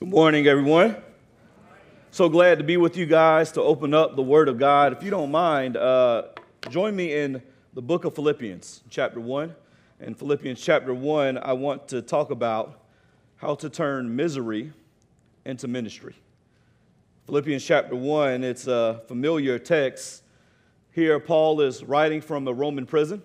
[0.00, 0.96] Good morning, everyone.
[2.10, 4.94] So glad to be with you guys to open up the Word of God.
[4.94, 6.22] If you don't mind, uh,
[6.70, 7.42] join me in
[7.74, 9.54] the book of Philippians, chapter 1.
[10.00, 12.80] In Philippians chapter 1, I want to talk about
[13.36, 14.72] how to turn misery
[15.44, 16.14] into ministry.
[17.26, 20.22] Philippians chapter 1, it's a familiar text.
[20.92, 23.22] Here, Paul is writing from a Roman prison.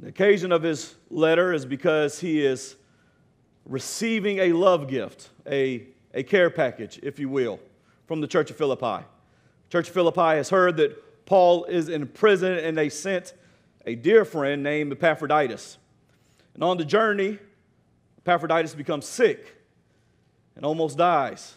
[0.00, 2.76] The occasion of his letter is because he is
[3.66, 7.58] receiving a love gift, a, a care package, if you will,
[8.06, 9.04] from the church of Philippi.
[9.70, 13.34] Church of Philippi has heard that Paul is in prison and they sent
[13.86, 15.78] a dear friend named Epaphroditus.
[16.54, 17.38] And on the journey,
[18.18, 19.54] Epaphroditus becomes sick
[20.56, 21.54] and almost dies.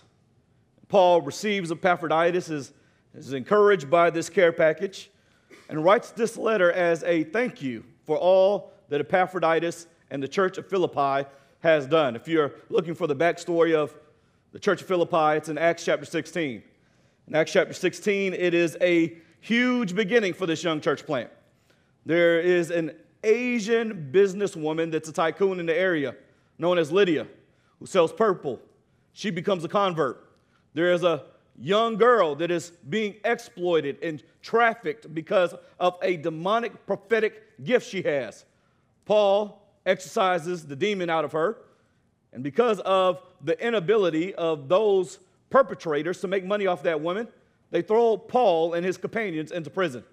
[0.87, 2.73] Paul receives Epaphroditus, is,
[3.13, 5.11] is encouraged by this care package,
[5.69, 10.57] and writes this letter as a thank you for all that Epaphroditus and the church
[10.57, 11.27] of Philippi
[11.61, 12.15] has done.
[12.15, 13.95] If you're looking for the backstory of
[14.51, 16.63] the church of Philippi, it's in Acts chapter 16.
[17.27, 21.29] In Acts chapter 16, it is a huge beginning for this young church plant.
[22.05, 22.91] There is an
[23.23, 26.15] Asian businesswoman that's a tycoon in the area
[26.57, 27.27] known as Lydia
[27.79, 28.59] who sells purple.
[29.13, 30.29] She becomes a convert.
[30.73, 31.23] There is a
[31.59, 38.01] young girl that is being exploited and trafficked because of a demonic prophetic gift she
[38.03, 38.45] has.
[39.05, 41.57] Paul exorcises the demon out of her.
[42.33, 47.27] And because of the inability of those perpetrators to make money off that woman,
[47.71, 50.03] they throw Paul and his companions into prison.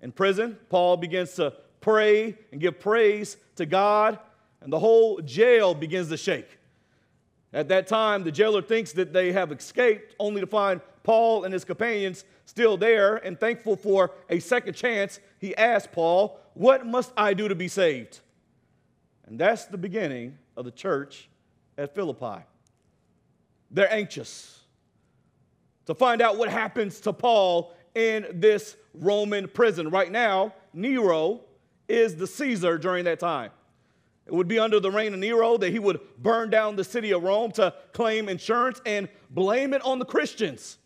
[0.00, 4.18] In prison, Paul begins to pray and give praise to God,
[4.60, 6.58] and the whole jail begins to shake.
[7.52, 11.52] At that time, the jailer thinks that they have escaped, only to find Paul and
[11.52, 13.16] his companions still there.
[13.16, 17.68] And thankful for a second chance, he asks Paul, What must I do to be
[17.68, 18.20] saved?
[19.32, 21.30] And that's the beginning of the church
[21.78, 22.44] at Philippi.
[23.70, 24.60] They're anxious
[25.86, 29.88] to find out what happens to Paul in this Roman prison.
[29.88, 31.40] Right now, Nero
[31.88, 33.52] is the Caesar during that time.
[34.26, 37.12] It would be under the reign of Nero that he would burn down the city
[37.12, 40.76] of Rome to claim insurance and blame it on the Christians.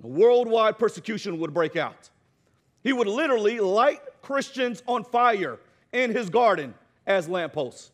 [0.00, 2.10] Worldwide persecution would break out.
[2.84, 5.58] He would literally light Christians on fire
[5.92, 6.72] in his garden
[7.06, 7.90] as lampposts.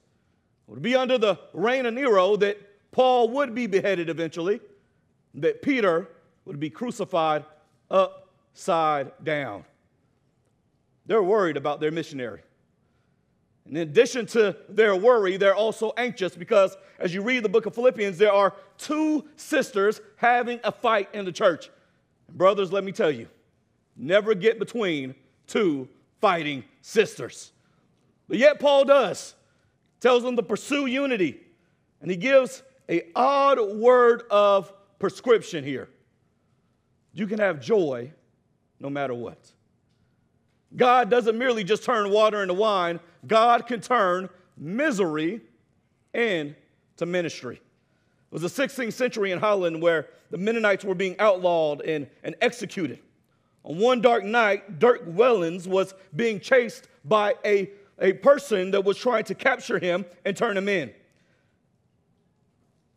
[0.69, 2.59] It would be under the reign of Nero that
[2.93, 4.61] Paul would be beheaded eventually,
[5.35, 6.09] that Peter
[6.45, 7.45] would be crucified
[7.91, 9.65] upside down.
[11.07, 12.43] They're worried about their missionary.
[13.67, 17.75] in addition to their worry, they're also anxious because as you read the book of
[17.75, 21.71] Philippians, there are two sisters having a fight in the church.
[22.31, 23.29] Brothers, let me tell you,
[23.97, 25.15] never get between
[25.47, 25.89] two
[26.21, 27.52] fighting sisters.
[28.33, 29.35] But yet Paul does.
[30.01, 31.39] Tells them to pursue unity.
[32.01, 35.91] And he gives a odd word of prescription here.
[37.13, 38.11] You can have joy
[38.81, 39.53] no matter what.
[40.75, 45.43] God doesn't merely just turn water into wine, God can turn misery
[46.15, 47.57] into ministry.
[47.57, 47.63] It
[48.33, 52.99] was the 16th century in Holland where the Mennonites were being outlawed and, and executed.
[53.65, 57.71] On one dark night, Dirk Willems was being chased by a
[58.01, 60.93] a person that was trying to capture him and turn him in.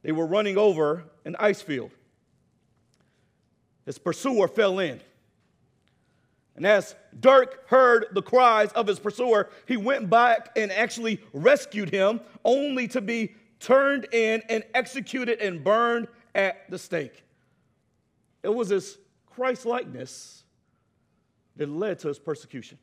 [0.02, 1.92] They were running over an ice field.
[3.86, 5.02] His pursuer fell in.
[6.56, 11.90] And as Dirk heard the cries of his pursuer, he went back and actually rescued
[11.90, 17.24] him, only to be turned in and executed and burned at the stake.
[18.44, 18.98] It was his
[19.36, 20.44] Christ likeness
[21.58, 22.78] that led to his persecution.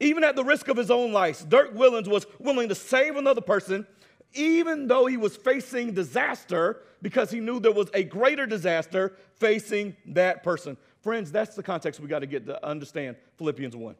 [0.00, 3.40] Even at the risk of his own life, Dirk Willems was willing to save another
[3.40, 3.86] person,
[4.32, 9.96] even though he was facing disaster, because he knew there was a greater disaster facing
[10.06, 10.76] that person.
[11.02, 13.94] Friends, that's the context we got to get to understand Philippians 1.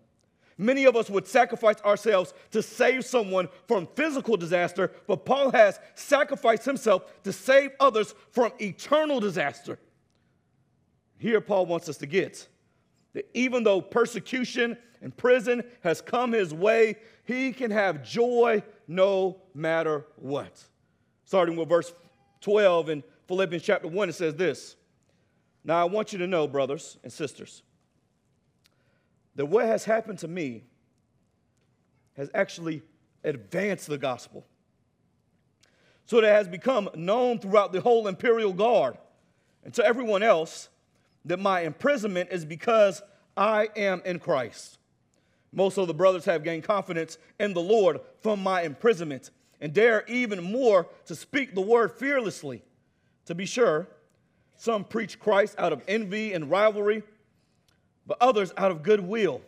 [0.57, 5.81] Many of us would sacrifice ourselves to save someone from physical disaster, but Paul has
[5.95, 9.79] sacrificed himself to save others from eternal disaster.
[11.19, 12.47] Here, Paul wants us to get
[13.15, 19.37] that even though persecution and prison has come his way, he can have joy no
[19.55, 20.65] matter what.
[21.27, 21.93] Starting with verse
[22.41, 24.77] 12 in Philippians chapter 1, it says this
[25.63, 27.63] Now I want you to know, brothers and sisters,
[29.37, 30.65] that what has happened to me
[32.17, 32.81] has actually
[33.25, 34.47] advanced the gospel.
[36.07, 38.97] So that it has become known throughout the whole imperial guard
[39.65, 40.71] and to everyone else
[41.27, 43.03] that my imprisonment is because
[43.37, 44.79] I am in Christ.
[45.55, 49.31] Most of the brothers have gained confidence in the Lord from my imprisonment.
[49.61, 52.63] and dare even more to speak the word fearlessly.
[53.25, 53.89] To be sure,
[54.57, 57.03] some preach Christ out of envy and rivalry,
[58.07, 59.41] but others out of goodwill.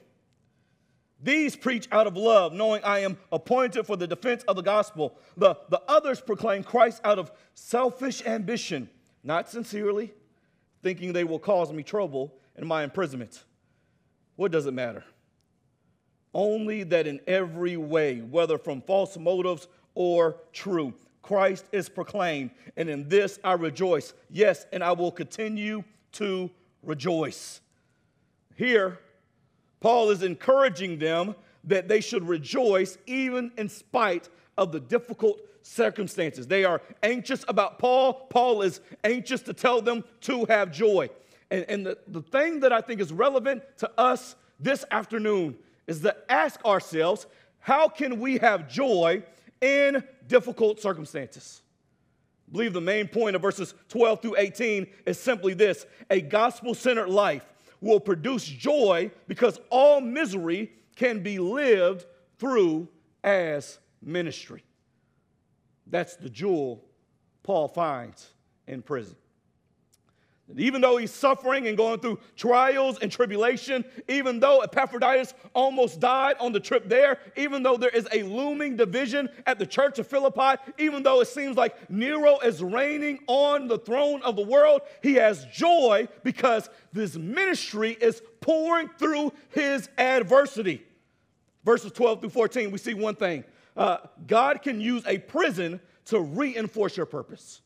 [1.23, 5.19] These preach out of love, knowing I am appointed for the defense of the gospel.
[5.37, 8.89] The, the others proclaim Christ out of selfish ambition,
[9.23, 10.15] not sincerely,
[10.83, 13.45] thinking they will cause me trouble in my imprisonment.
[14.37, 15.05] What does it matter?
[16.37, 20.93] Only that in every way, whether from false motives or true,
[21.23, 24.13] Christ is proclaimed, and in this I rejoice.
[24.29, 26.51] Yes, and I will continue to
[26.83, 27.63] rejoice.
[28.55, 28.99] Here,
[29.81, 31.35] Paul is encouraging them
[31.65, 34.29] that they should rejoice even in spite
[34.59, 36.47] of the difficult circumstances.
[36.47, 38.13] They are anxious about Paul.
[38.29, 41.09] Paul is anxious to tell them to have joy.
[41.51, 45.57] And, and the, the thing that I think is relevant to us this afternoon
[45.87, 47.27] is to ask ourselves
[47.59, 49.23] how can we have joy
[49.61, 51.63] in difficult circumstances?
[52.49, 56.75] I believe the main point of verses 12 through 18 is simply this a gospel
[56.75, 57.45] centered life
[57.81, 62.07] will produce joy because all misery can be lived
[62.39, 62.89] through
[63.25, 64.65] as ministry.
[65.87, 66.85] That's the jewel
[67.43, 68.31] Paul finds
[68.67, 69.17] in prison.
[70.57, 76.37] Even though he's suffering and going through trials and tribulation, even though Epaphroditus almost died
[76.39, 80.07] on the trip there, even though there is a looming division at the church of
[80.07, 84.83] Philippi, even though it seems like Nero is reigning on the throne of the world,
[85.03, 90.85] he has joy because this ministry is pouring through his adversity.
[91.65, 93.43] Verses 12 through 14, we see one thing
[93.77, 93.99] uh,
[94.29, 97.63] God can use a prison to reinforce your purpose.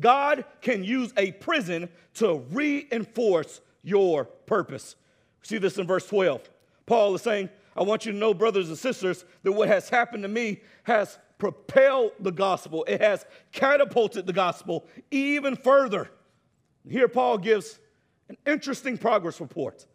[0.00, 4.96] God can use a prison to reinforce your purpose.
[5.42, 6.48] See this in verse 12.
[6.86, 10.22] Paul is saying, I want you to know, brothers and sisters, that what has happened
[10.22, 16.08] to me has propelled the gospel, it has catapulted the gospel even further.
[16.88, 17.80] Here, Paul gives
[18.28, 19.86] an interesting progress report.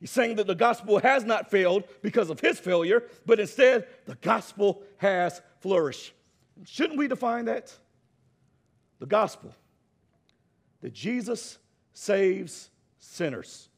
[0.00, 4.14] He's saying that the gospel has not failed because of his failure, but instead, the
[4.16, 6.12] gospel has flourished.
[6.64, 7.76] Shouldn't we define that?
[8.98, 9.54] The gospel
[10.80, 11.58] that Jesus
[11.92, 13.68] saves sinners.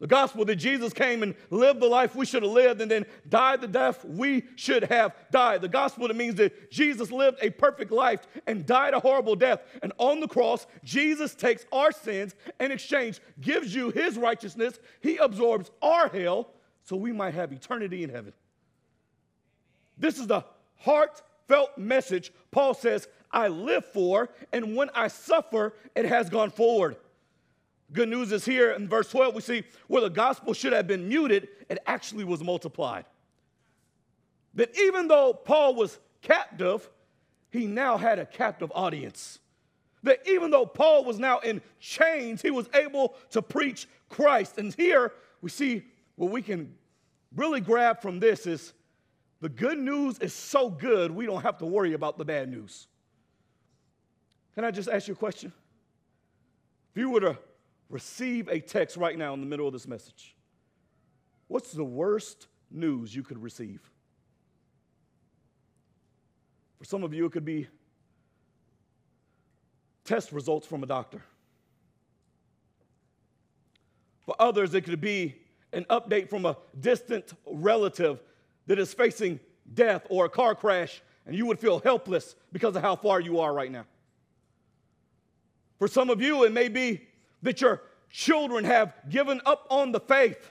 [0.00, 3.04] The gospel that Jesus came and lived the life we should have lived and then
[3.28, 5.60] died the death we should have died.
[5.60, 9.60] The gospel that means that Jesus lived a perfect life and died a horrible death.
[9.82, 14.80] And on the cross, Jesus takes our sins and exchange gives you his righteousness.
[15.02, 16.48] He absorbs our hell
[16.82, 18.32] so we might have eternity in heaven.
[19.98, 20.44] This is the
[20.78, 26.96] heartfelt message Paul says I live for, and when I suffer, it has gone forward.
[27.92, 31.08] Good news is here in verse 12, we see where the gospel should have been
[31.08, 33.04] muted, it actually was multiplied.
[34.54, 36.88] That even though Paul was captive,
[37.50, 39.38] he now had a captive audience.
[40.02, 44.58] That even though Paul was now in chains, he was able to preach Christ.
[44.58, 45.84] And here we see
[46.16, 46.74] what we can
[47.34, 48.72] really grab from this is
[49.40, 52.88] the good news is so good, we don't have to worry about the bad news.
[54.54, 55.52] Can I just ask you a question?
[56.92, 57.38] If you were to
[57.88, 60.34] receive a text right now in the middle of this message,
[61.48, 63.80] what's the worst news you could receive?
[66.78, 67.68] For some of you, it could be
[70.04, 71.22] test results from a doctor.
[74.24, 75.36] For others, it could be
[75.72, 78.20] an update from a distant relative
[78.66, 79.40] that is facing
[79.74, 83.40] death or a car crash, and you would feel helpless because of how far you
[83.40, 83.84] are right now.
[85.80, 87.00] For some of you, it may be
[87.42, 90.50] that your children have given up on the faith.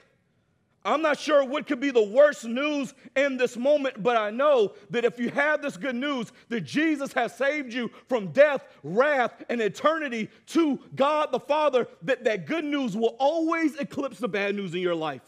[0.84, 4.72] I'm not sure what could be the worst news in this moment, but I know
[4.90, 9.44] that if you have this good news that Jesus has saved you from death, wrath,
[9.48, 14.56] and eternity to God the Father, that that good news will always eclipse the bad
[14.56, 15.22] news in your life.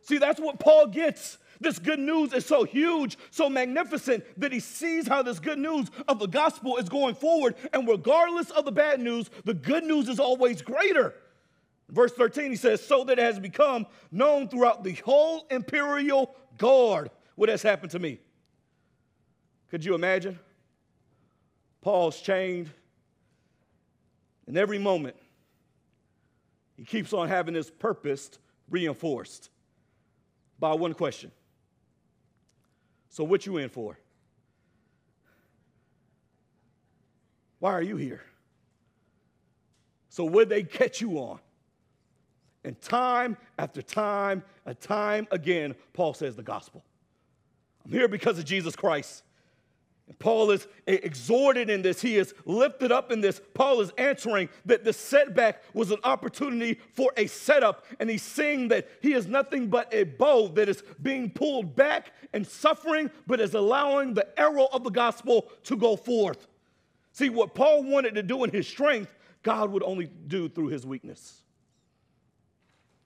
[0.00, 1.36] See, that's what Paul gets.
[1.60, 5.90] This good news is so huge, so magnificent that he sees how this good news
[6.08, 7.54] of the gospel is going forward.
[7.72, 11.14] And regardless of the bad news, the good news is always greater.
[11.88, 17.10] Verse 13, he says, So that it has become known throughout the whole imperial guard
[17.36, 18.18] what has happened to me.
[19.70, 20.38] Could you imagine?
[21.80, 22.70] Paul's chained,
[24.46, 25.14] and every moment
[26.76, 28.30] he keeps on having his purpose
[28.68, 29.50] reinforced
[30.58, 31.30] by one question
[33.16, 33.98] so what you in for?
[37.60, 38.22] Why are you here?
[40.10, 41.38] So what they catch you on?
[42.62, 46.84] And time after time and time again, Paul says the gospel.
[47.86, 49.22] I'm here because of Jesus Christ.
[50.18, 52.00] Paul is exhorted in this.
[52.00, 53.40] He is lifted up in this.
[53.54, 57.84] Paul is answering that the setback was an opportunity for a setup.
[57.98, 62.12] And he's saying that he is nothing but a bow that is being pulled back
[62.32, 66.46] and suffering, but is allowing the arrow of the gospel to go forth.
[67.12, 70.86] See, what Paul wanted to do in his strength, God would only do through his
[70.86, 71.42] weakness.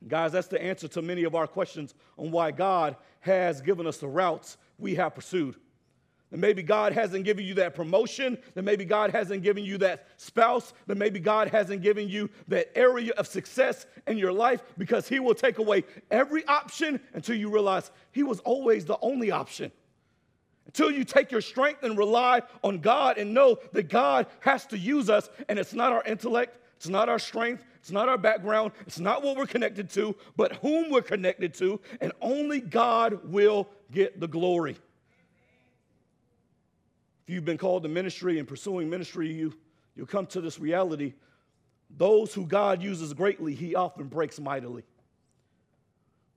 [0.07, 3.99] Guys, that's the answer to many of our questions on why God has given us
[3.99, 5.57] the routes we have pursued.
[6.31, 10.07] That maybe God hasn't given you that promotion, that maybe God hasn't given you that
[10.17, 15.09] spouse, that maybe God hasn't given you that area of success in your life because
[15.09, 19.73] He will take away every option until you realize He was always the only option.
[20.67, 24.79] Until you take your strength and rely on God and know that God has to
[24.79, 28.71] use us, and it's not our intellect, it's not our strength, it's not our background,
[28.87, 33.69] it's not what we're connected to, but whom we're connected to, and only God will
[33.91, 34.77] get the glory
[37.31, 39.55] you've been called to ministry and pursuing ministry, you,
[39.95, 41.15] you'll come to this reality.
[41.97, 44.85] Those who God uses greatly, he often breaks mightily.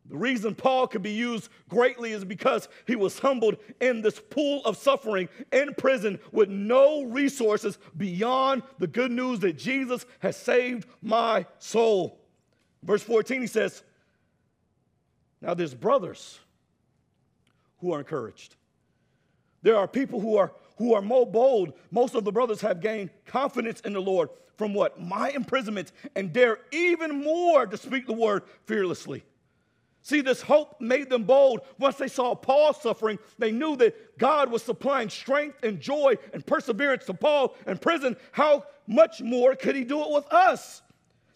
[0.10, 4.62] The reason Paul could be used greatly is because he was humbled in this pool
[4.66, 10.88] of suffering in prison with no resources beyond the good news that Jesus has saved
[11.02, 12.20] my soul.
[12.84, 13.82] Verse 14, he says,
[15.42, 16.40] Now there's brothers
[17.80, 18.56] who are encouraged.
[19.62, 21.74] There are people who are who are more bold.
[21.92, 25.02] Most of the brothers have gained confidence in the Lord from what?
[25.02, 29.24] My imprisonment, and dare even more to speak the word fearlessly.
[30.02, 31.62] See, this hope made them bold.
[31.80, 36.46] Once they saw Paul suffering, they knew that God was supplying strength and joy and
[36.46, 38.18] perseverance to Paul in prison.
[38.34, 40.82] How much more could he do it with us?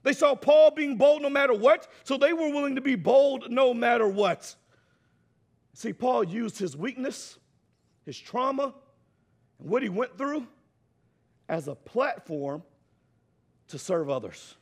[0.04, 3.50] They saw Paul being bold no matter what, so they were willing to be bold
[3.50, 4.54] no matter what.
[5.74, 7.38] See, Paul used his weakness,
[8.06, 8.74] his trauma,
[9.60, 10.48] and what he went through
[11.50, 12.64] as a platform
[13.70, 14.56] to serve others.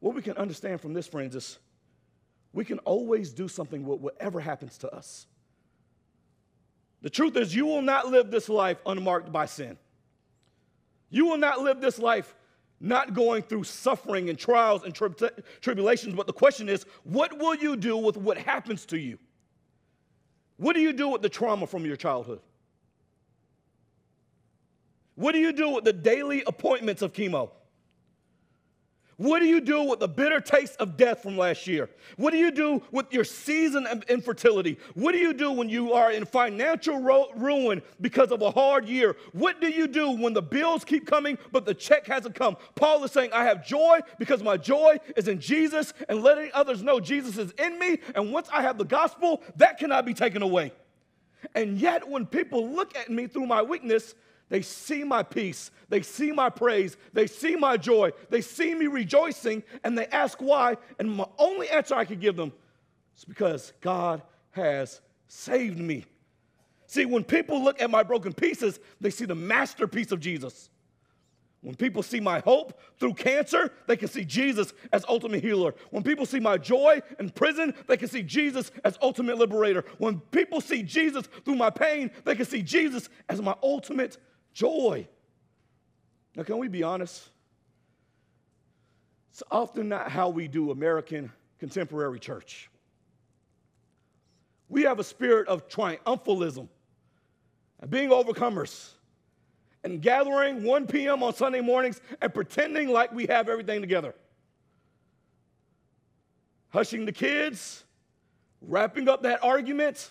[0.00, 1.58] What we can understand from this, friends, is
[2.52, 5.26] we can always do something with whatever happens to us.
[7.02, 9.78] The truth is, you will not live this life unmarked by sin.
[11.10, 12.34] You will not live this life
[12.80, 16.14] not going through suffering and trials and tri- tribulations.
[16.14, 19.18] But the question is, what will you do with what happens to you?
[20.56, 22.40] What do you do with the trauma from your childhood?
[25.18, 27.50] What do you do with the daily appointments of chemo?
[29.16, 31.90] What do you do with the bitter taste of death from last year?
[32.16, 34.78] What do you do with your season of infertility?
[34.94, 38.88] What do you do when you are in financial ro- ruin because of a hard
[38.88, 39.16] year?
[39.32, 42.56] What do you do when the bills keep coming but the check hasn't come?
[42.76, 46.80] Paul is saying, I have joy because my joy is in Jesus and letting others
[46.80, 47.98] know Jesus is in me.
[48.14, 50.70] And once I have the gospel, that cannot be taken away.
[51.56, 54.14] And yet, when people look at me through my weakness,
[54.48, 55.70] they see my peace.
[55.88, 56.96] They see my praise.
[57.12, 58.12] They see my joy.
[58.30, 60.76] They see me rejoicing and they ask why.
[60.98, 62.52] And my only answer I can give them
[63.16, 66.04] is because God has saved me.
[66.86, 70.70] See, when people look at my broken pieces, they see the masterpiece of Jesus.
[71.60, 75.74] When people see my hope through cancer, they can see Jesus as ultimate healer.
[75.90, 79.84] When people see my joy in prison, they can see Jesus as ultimate liberator.
[79.98, 84.18] When people see Jesus through my pain, they can see Jesus as my ultimate
[84.58, 85.06] joy.
[86.34, 87.28] Now, can we be honest?
[89.30, 92.68] It's often not how we do American contemporary church.
[94.68, 96.68] We have a spirit of triumphalism
[97.80, 98.90] and being overcomers
[99.84, 101.22] and gathering 1 p.m.
[101.22, 104.12] on Sunday mornings and pretending like we have everything together.
[106.70, 107.84] Hushing the kids,
[108.60, 110.10] wrapping up that argument,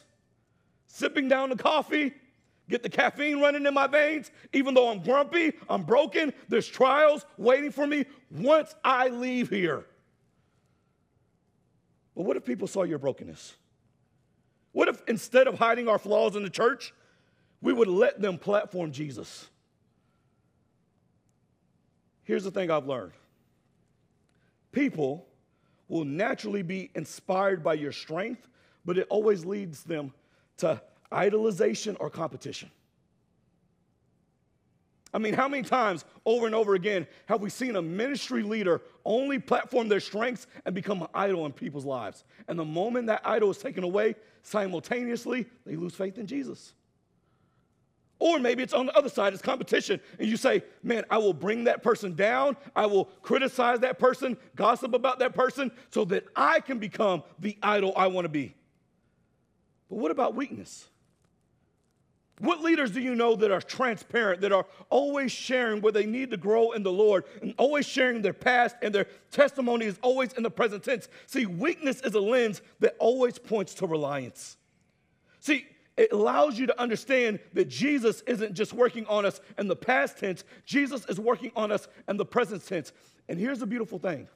[0.88, 2.14] sipping down the coffee,
[2.70, 7.26] get the caffeine running in my veins, even though I'm grumpy, I'm broken, there's trials
[7.38, 9.86] waiting for me once I leave here.
[12.16, 13.56] But what if people saw your brokenness?
[14.72, 16.94] What if instead of hiding our flaws in the church,
[17.62, 19.48] we would let them platform Jesus?
[22.24, 23.14] Here's the thing I've learned
[24.72, 25.26] people
[25.88, 28.48] will naturally be inspired by your strength,
[28.84, 30.14] but it always leads them
[30.58, 30.82] to
[31.12, 32.70] idolization or competition.
[35.14, 38.82] I mean, how many times over and over again have we seen a ministry leader
[39.06, 42.24] only platform their strengths and become an idol in people's lives?
[42.48, 46.74] And the moment that idol is taken away, simultaneously, they lose faith in Jesus.
[48.20, 50.00] Or maybe it's on the other side, it's competition.
[50.20, 52.58] And you say, man, I will bring that person down.
[52.76, 57.58] I will criticize that person, gossip about that person, so that I can become the
[57.62, 58.56] idol I want to be.
[59.90, 60.88] But what about weakness?
[62.40, 66.30] What leaders do you know that are transparent, that are always sharing where they need
[66.32, 70.34] to grow in the Lord, and always sharing their past and their testimony is always
[70.34, 71.10] in the present tense?
[71.26, 74.58] See, weakness is a lens that always points to reliance.
[75.40, 75.66] See,
[75.96, 80.20] it allows you to understand that Jesus isn't just working on us in the past
[80.20, 82.92] tense, Jesus is working on us in the present tense.
[83.28, 84.28] And here's the beautiful thing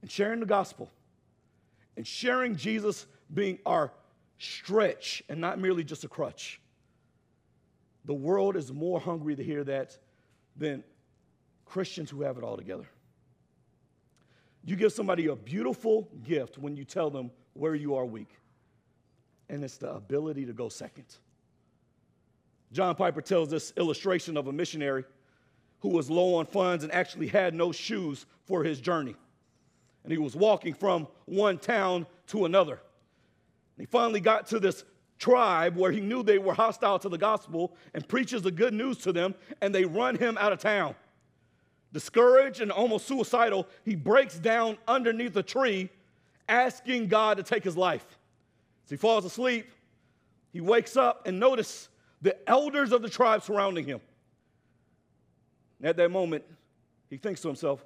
[0.00, 0.88] in sharing the gospel
[1.96, 3.92] and sharing Jesus being our
[4.38, 6.60] stretch and not merely just a crutch
[8.10, 9.96] the world is more hungry to hear that
[10.56, 10.82] than
[11.64, 12.88] Christians who have it all together.
[14.64, 18.36] You give somebody a beautiful gift when you tell them where you are weak,
[19.48, 21.04] and it's the ability to go second.
[22.72, 25.04] John Piper tells this illustration of a missionary
[25.78, 29.14] who was low on funds and actually had no shoes for his journey.
[30.02, 32.80] And he was walking from one town to another.
[33.76, 34.84] And he finally got to this
[35.20, 38.98] tribe where he knew they were hostile to the gospel and preaches the good news
[38.98, 40.96] to them, and they run him out of town.
[41.92, 45.90] Discouraged and almost suicidal, he breaks down underneath a tree,
[46.48, 48.06] asking God to take his life.
[48.84, 49.70] As he falls asleep,
[50.52, 51.88] he wakes up and notice
[52.22, 54.00] the elders of the tribe surrounding him.
[55.78, 56.44] And at that moment,
[57.08, 57.84] he thinks to himself,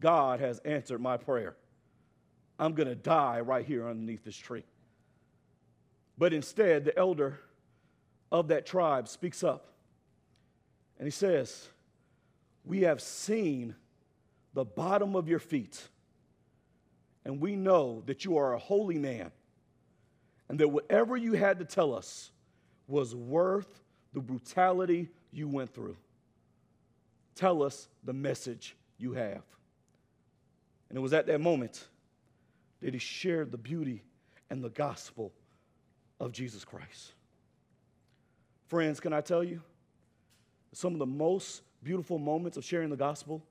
[0.00, 1.54] God has answered my prayer.
[2.58, 4.64] I'm going to die right here underneath this tree.
[6.18, 7.40] But instead, the elder
[8.30, 9.68] of that tribe speaks up
[10.98, 11.68] and he says,
[12.64, 13.74] We have seen
[14.54, 15.88] the bottom of your feet,
[17.24, 19.30] and we know that you are a holy man,
[20.48, 22.30] and that whatever you had to tell us
[22.86, 25.96] was worth the brutality you went through.
[27.34, 29.42] Tell us the message you have.
[30.88, 31.88] And it was at that moment
[32.82, 34.04] that he shared the beauty
[34.50, 35.32] and the gospel
[36.22, 37.12] of Jesus Christ.
[38.68, 39.60] Friends, can I tell you?
[40.72, 43.42] Some of the most beautiful moments of sharing the gospel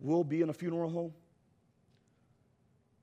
[0.00, 1.12] will be in a funeral home.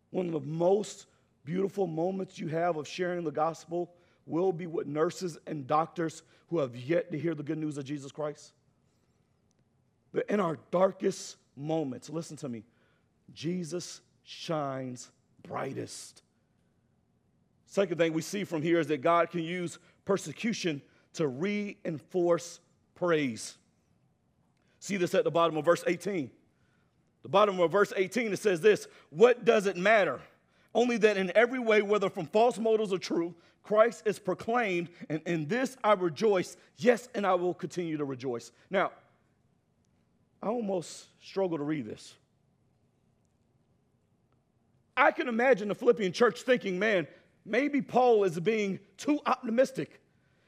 [0.09, 1.05] One of the most
[1.45, 3.93] beautiful moments you have of sharing the gospel
[4.25, 7.85] will be with nurses and doctors who have yet to hear the good news of
[7.85, 8.51] Jesus Christ.
[10.11, 12.63] But in our darkest moments, listen to me,
[13.31, 15.11] Jesus shines
[15.43, 16.23] brightest.
[17.67, 20.81] Second thing we see from here is that God can use persecution
[21.13, 22.59] to reinforce
[22.95, 23.57] praise.
[24.79, 26.31] See this at the bottom of verse 18.
[27.23, 30.21] The bottom of verse 18, it says this What does it matter?
[30.73, 35.21] Only that in every way, whether from false motives or true, Christ is proclaimed, and
[35.25, 36.55] in this I rejoice.
[36.77, 38.51] Yes, and I will continue to rejoice.
[38.69, 38.91] Now,
[40.41, 42.13] I almost struggle to read this.
[44.95, 47.07] I can imagine the Philippian church thinking, man,
[47.47, 50.01] maybe Paul is being too optimistic.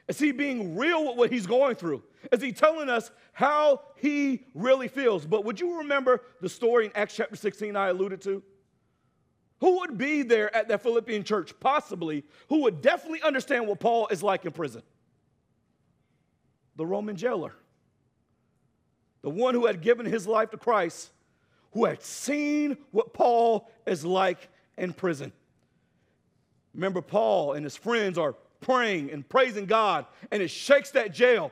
[0.08, 2.02] Is he being real with what he's going through?
[2.32, 5.24] Is he telling us how he really feels?
[5.24, 8.42] But would you remember the story in Acts chapter 16 I alluded to?
[9.60, 14.08] Who would be there at that Philippian church, possibly, who would definitely understand what Paul
[14.10, 14.82] is like in prison?
[16.76, 17.54] The Roman jailer.
[19.22, 21.10] The one who had given his life to Christ,
[21.72, 25.32] who had seen what Paul is like in prison.
[26.74, 31.50] Remember, Paul and his friends are praying and praising God, and it shakes that jail.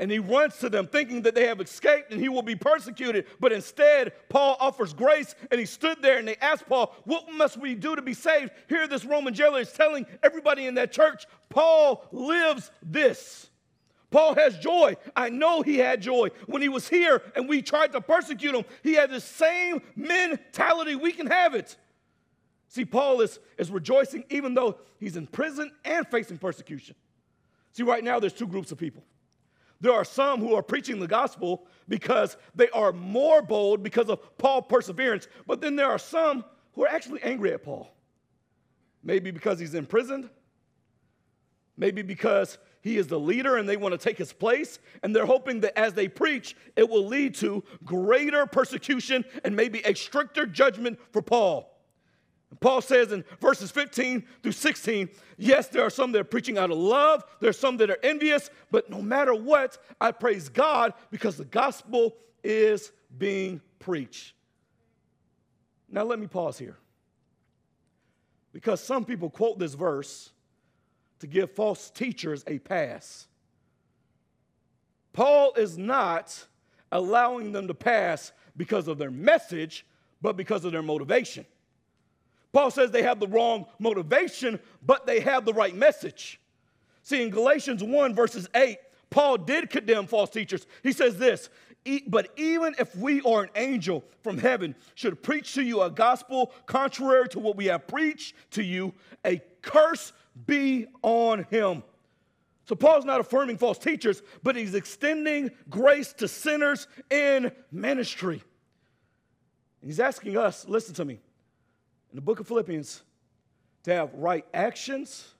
[0.00, 3.26] And he runs to them thinking that they have escaped and he will be persecuted.
[3.38, 7.56] But instead, Paul offers grace and he stood there and they asked Paul, What must
[7.56, 8.50] we do to be saved?
[8.68, 13.48] Here, this Roman jailer is telling everybody in that church, Paul lives this.
[14.10, 14.96] Paul has joy.
[15.16, 16.30] I know he had joy.
[16.46, 20.96] When he was here and we tried to persecute him, he had the same mentality.
[20.96, 21.76] We can have it.
[22.74, 26.96] See, Paul is, is rejoicing even though he's in prison and facing persecution.
[27.70, 29.04] See, right now there's two groups of people.
[29.80, 34.36] There are some who are preaching the gospel because they are more bold because of
[34.38, 37.94] Paul's perseverance, but then there are some who are actually angry at Paul.
[39.04, 40.28] Maybe because he's imprisoned,
[41.76, 45.26] maybe because he is the leader and they want to take his place, and they're
[45.26, 50.44] hoping that as they preach, it will lead to greater persecution and maybe a stricter
[50.44, 51.70] judgment for Paul.
[52.60, 56.70] Paul says in verses 15 through 16, yes, there are some that are preaching out
[56.70, 60.94] of love, there are some that are envious, but no matter what, I praise God
[61.10, 64.34] because the gospel is being preached.
[65.90, 66.76] Now, let me pause here.
[68.52, 70.30] Because some people quote this verse
[71.20, 73.26] to give false teachers a pass.
[75.12, 76.46] Paul is not
[76.90, 79.86] allowing them to pass because of their message,
[80.20, 81.46] but because of their motivation.
[82.54, 86.40] Paul says they have the wrong motivation, but they have the right message.
[87.02, 88.78] See, in Galatians 1, verses 8,
[89.10, 90.66] Paul did condemn false teachers.
[90.82, 91.50] He says this
[92.06, 96.54] but even if we or an angel from heaven should preach to you a gospel
[96.64, 98.94] contrary to what we have preached to you,
[99.26, 100.14] a curse
[100.46, 101.82] be on him.
[102.66, 108.42] So Paul's not affirming false teachers, but he's extending grace to sinners in ministry.
[109.84, 111.20] He's asking us, listen to me,
[112.14, 113.02] in the book of Philippians,
[113.82, 115.34] to have right actions,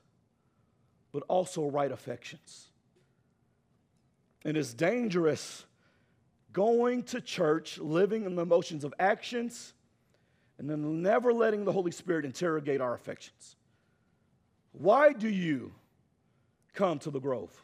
[1.12, 2.66] but also right affections.
[4.44, 5.64] And it's dangerous
[6.52, 9.72] going to church, living in the motions of actions,
[10.58, 13.54] and then never letting the Holy Spirit interrogate our affections.
[14.72, 15.70] Why do you
[16.72, 17.56] come to the Grove?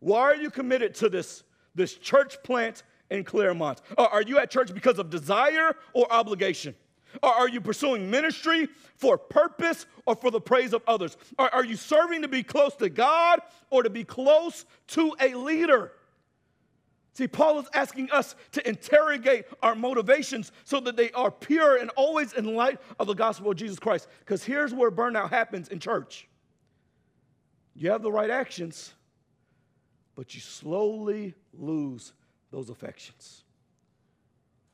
[0.00, 1.44] Why are you committed to this,
[1.74, 3.82] this church plant in Claremont?
[3.98, 6.74] Uh, are you at church because of desire or obligation?
[7.22, 11.16] Or are you pursuing ministry for purpose or for the praise of others?
[11.38, 15.34] Are, are you serving to be close to God or to be close to a
[15.34, 15.92] leader?
[17.14, 21.90] See, Paul is asking us to interrogate our motivations so that they are pure and
[21.90, 24.08] always in light of the gospel of Jesus Christ.
[24.20, 26.28] Because here's where burnout happens in church
[27.74, 28.92] you have the right actions,
[30.14, 32.12] but you slowly lose
[32.50, 33.44] those affections.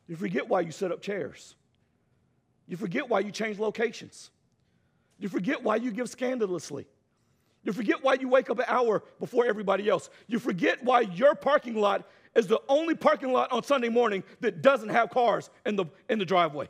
[0.09, 1.55] You forget why you set up chairs,
[2.69, 4.31] you forget why you change locations,
[5.19, 6.87] you forget why you give scandalously.
[7.65, 10.11] You forget why you wake up an hour before everybody else.
[10.29, 14.63] You forget why your parking lot is the only parking lot on Sunday morning that
[14.63, 16.69] doesn't have cars in the, in the driveway.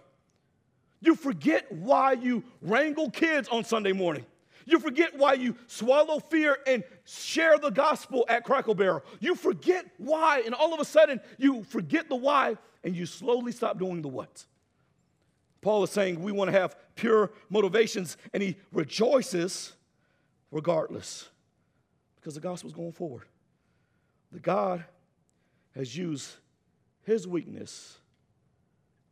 [1.00, 4.24] You forget why you wrangle kids on Sunday morning.
[4.64, 9.02] You forget why you swallow fear and share the gospel at Cracker Barrel.
[9.20, 13.52] You forget why, and all of a sudden you forget the why and you slowly
[13.52, 14.44] stop doing the what.
[15.60, 19.72] Paul is saying we want to have pure motivations, and he rejoices
[20.50, 21.28] regardless
[22.16, 23.26] because the gospel is going forward.
[24.32, 24.84] The God
[25.74, 26.30] has used
[27.04, 27.98] his weakness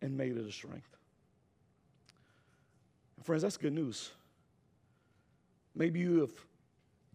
[0.03, 0.89] and made it a strength.
[3.23, 4.11] friends, that's good news.
[5.75, 6.33] Maybe you have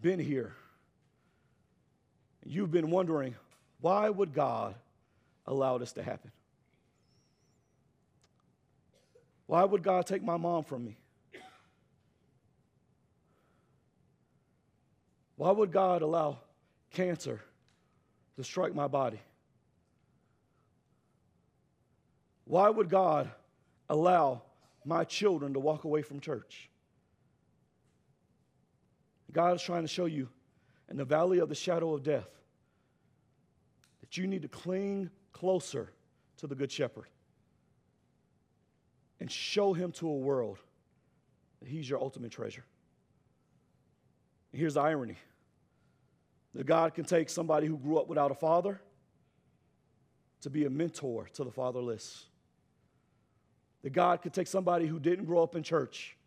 [0.02, 0.54] been here.
[2.44, 3.36] You've been wondering,
[3.80, 4.76] why would God
[5.46, 6.32] allow this to happen?
[9.52, 10.98] Why would God take my mom from me?
[15.36, 16.40] Why would God allow
[16.92, 17.42] cancer
[18.38, 19.20] to strike my body?
[22.46, 23.30] Why would God
[23.90, 24.42] allow
[24.86, 26.70] my children to walk away from church?
[29.34, 30.30] God is trying to show you
[30.90, 32.30] in the valley of the shadow of death
[34.00, 35.92] that you need to cling closer
[36.38, 37.08] to the Good Shepherd
[39.22, 40.58] and show him to a world
[41.60, 42.66] that he's your ultimate treasure.
[44.52, 45.16] And here's the irony
[46.56, 48.82] that God can take somebody who grew up without a father
[50.42, 52.26] to be a mentor to the fatherless.
[53.84, 56.18] That God could take somebody who didn't grow up in church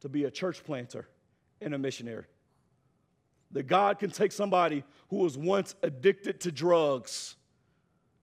[0.00, 1.08] to be a church planter
[1.62, 2.26] and a missionary.
[3.52, 7.34] That God can take somebody who was once addicted to drugs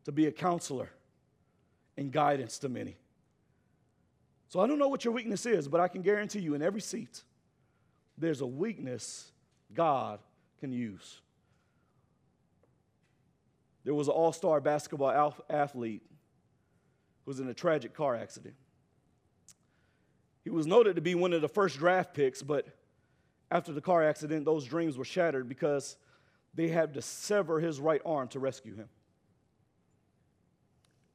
[0.04, 0.92] to be a counselor
[1.98, 2.96] and guidance to many.
[4.50, 6.82] So I don't know what your weakness is, but I can guarantee you in every
[6.82, 7.24] seat,
[8.18, 9.32] there's a weakness
[9.74, 10.20] God
[10.60, 11.22] can use.
[13.84, 16.02] There was an all star basketball athlete
[17.24, 18.56] who was in a tragic car accident.
[20.44, 22.68] He was noted to be one of the first draft picks, but
[23.52, 25.98] after the car accident, those dreams were shattered because
[26.54, 28.90] they had to sever his right arm to rescue him.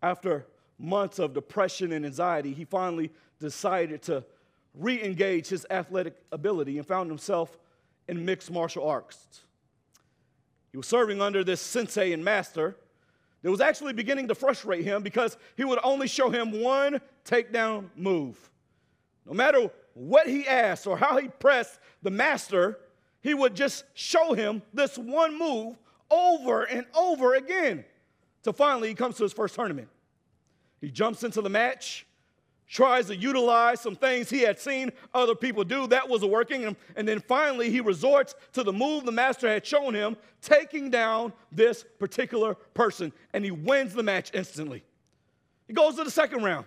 [0.03, 0.47] After
[0.81, 4.25] months of depression and anxiety, he finally decided to
[4.75, 7.59] re engage his athletic ability and found himself
[8.09, 9.43] in mixed martial arts.
[10.71, 12.77] He was serving under this sensei and master
[13.43, 17.88] that was actually beginning to frustrate him because he would only show him one takedown
[17.97, 18.51] move.
[19.27, 22.79] No matter what he asked or how he pressed the master,
[23.21, 25.77] he would just show him this one move
[26.11, 27.85] over and over again.
[28.45, 29.88] So finally, he comes to his first tournament.
[30.81, 32.07] He jumps into the match
[32.71, 35.88] tries to utilize some things he had seen other people do.
[35.88, 36.77] That wasn't working.
[36.95, 41.33] And then finally, he resorts to the move the master had shown him, taking down
[41.51, 44.85] this particular person, and he wins the match instantly.
[45.66, 46.64] He goes to the second round.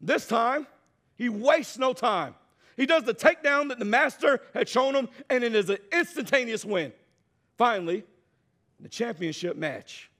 [0.00, 0.66] This time,
[1.14, 2.34] he wastes no time.
[2.76, 6.64] He does the takedown that the master had shown him, and it is an instantaneous
[6.64, 6.92] win.
[7.56, 8.04] Finally,
[8.80, 10.10] the championship match,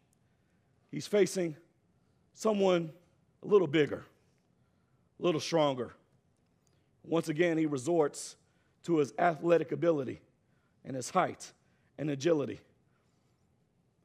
[0.90, 1.56] he's facing
[2.36, 2.92] someone
[3.42, 4.04] a little bigger
[5.18, 5.94] a little stronger.
[7.04, 8.36] Once again, he resorts
[8.84, 10.20] to his athletic ability
[10.84, 11.52] and his height
[11.98, 12.60] and agility.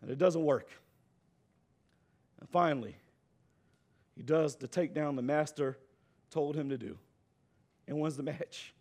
[0.01, 0.69] And it doesn't work.
[2.39, 2.95] And finally,
[4.15, 5.77] he does the takedown the master
[6.29, 6.97] told him to do
[7.87, 8.73] and wins the match.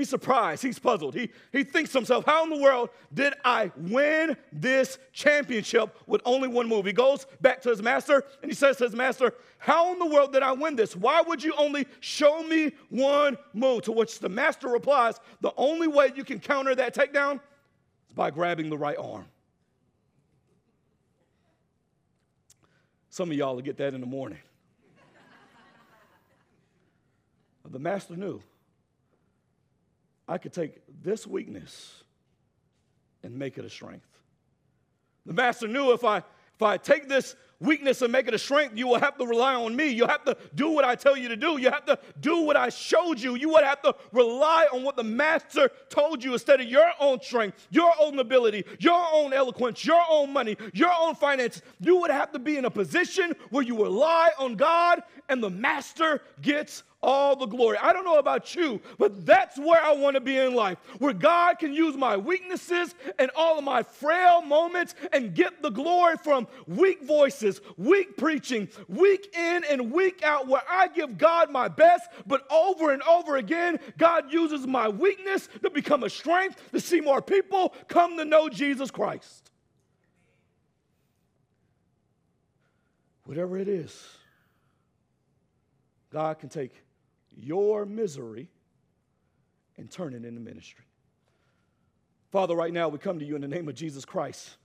[0.00, 0.62] He's surprised.
[0.62, 1.14] He's puzzled.
[1.14, 6.22] He, he thinks to himself, How in the world did I win this championship with
[6.24, 6.86] only one move?
[6.86, 10.06] He goes back to his master and he says to his master, How in the
[10.06, 10.96] world did I win this?
[10.96, 13.82] Why would you only show me one move?
[13.82, 17.34] To which the master replies, The only way you can counter that takedown
[18.08, 19.26] is by grabbing the right arm.
[23.10, 24.38] Some of y'all will get that in the morning.
[27.70, 28.40] the master knew
[30.30, 32.04] I could take this weakness
[33.24, 34.06] and make it a strength.
[35.26, 38.76] The master knew if I if I take this weakness and make it a strength,
[38.76, 39.88] you will have to rely on me.
[39.88, 41.58] You have to do what I tell you to do.
[41.58, 43.34] You have to do what I showed you.
[43.34, 47.20] You would have to rely on what the master told you instead of your own
[47.22, 51.62] strength, your own ability, your own eloquence, your own money, your own finance.
[51.80, 55.50] You would have to be in a position where you rely on God and the
[55.50, 57.78] master gets all the glory.
[57.78, 61.12] I don't know about you, but that's where I want to be in life, where
[61.12, 66.16] God can use my weaknesses and all of my frail moments and get the glory
[66.22, 71.68] from weak voices, weak preaching, week in and week out, where I give God my
[71.68, 76.80] best, but over and over again, God uses my weakness to become a strength to
[76.80, 79.50] see more people come to know Jesus Christ.
[83.24, 84.08] Whatever it is,
[86.10, 86.72] God can take
[87.36, 88.48] your misery
[89.76, 90.84] and turn it into ministry.
[92.30, 94.56] Father, right now we come to you in the name of Jesus Christ.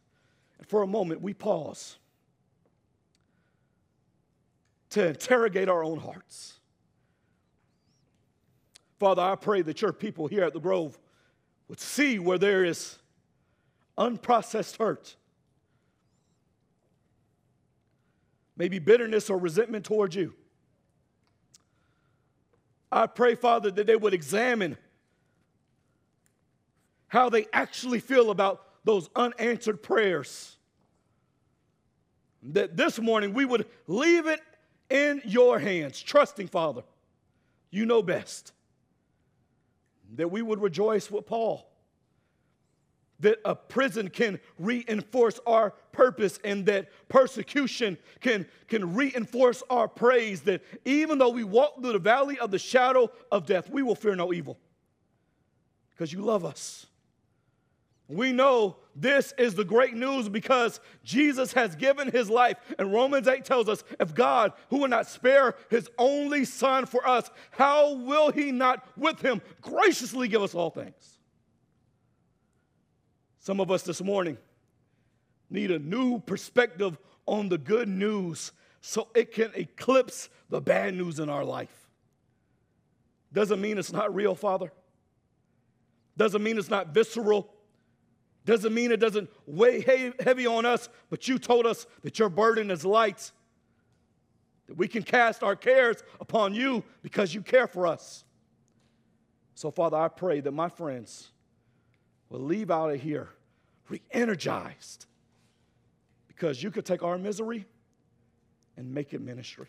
[0.60, 1.97] And for a moment, we pause
[4.91, 6.60] to interrogate our own hearts.
[8.99, 10.97] Father, I pray that your people here at the Grove
[11.67, 12.97] would see where there is
[13.97, 15.15] unprocessed hurt,
[18.56, 20.34] maybe bitterness or resentment towards you.
[22.95, 24.77] I pray, Father, that they would examine
[27.08, 30.55] how they actually feel about those unanswered prayers.
[32.41, 34.39] That this morning we would leave it
[34.89, 36.84] in your hands, trusting, Father,
[37.69, 38.53] you know best.
[40.15, 41.69] That we would rejoice with Paul
[43.19, 50.41] that a prison can reinforce our purpose and that persecution can, can reinforce our praise.
[50.41, 53.95] That even though we walk through the valley of the shadow of death, we will
[53.95, 54.58] fear no evil
[55.91, 56.88] because you love us.
[58.08, 62.58] We know this is the great news because Jesus has given his life.
[62.78, 67.08] And Romans 8 tells us if God, who will not spare his only son for
[67.08, 71.14] us, how will he not with him graciously give us all things?
[73.45, 74.39] Some of us this morning
[75.51, 81.19] need a new perspective on the good news so it can eclipse the bad news
[81.19, 81.91] in our life.
[83.31, 84.71] Doesn't mean it's not real, Father.
[86.17, 87.53] Doesn't mean it's not visceral.
[88.45, 92.71] Doesn't mean it doesn't weigh heavy on us, but you told us that your burden
[92.71, 93.31] is light,
[94.65, 98.23] that we can cast our cares upon you because you care for us.
[99.53, 101.29] So, Father, I pray that my friends,
[102.29, 103.29] will leave out of here
[103.89, 105.06] re energized
[106.28, 107.65] because you could take our misery
[108.78, 109.67] and make it ministry.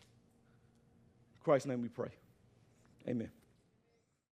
[1.35, 2.11] In Christ's name we pray.
[3.09, 3.31] Amen.